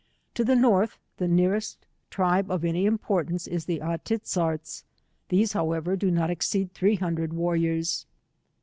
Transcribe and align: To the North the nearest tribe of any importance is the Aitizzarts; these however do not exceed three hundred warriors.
To 0.33 0.43
the 0.43 0.55
North 0.55 0.97
the 1.17 1.27
nearest 1.27 1.85
tribe 2.09 2.49
of 2.49 2.65
any 2.65 2.87
importance 2.87 3.45
is 3.45 3.65
the 3.65 3.81
Aitizzarts; 3.83 4.83
these 5.29 5.53
however 5.53 5.95
do 5.95 6.09
not 6.09 6.31
exceed 6.31 6.73
three 6.73 6.95
hundred 6.95 7.33
warriors. 7.33 8.07